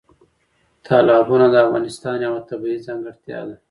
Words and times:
تالابونه 0.87 1.45
د 1.49 1.55
افغانستان 1.65 2.15
یوه 2.27 2.41
طبیعي 2.49 2.79
ځانګړتیا 2.87 3.39
ده. 3.47 3.55